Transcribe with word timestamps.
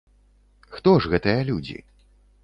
Хто 0.75 0.93
ж 1.03 1.11
гэтыя 1.11 1.43
людзі? 1.51 1.77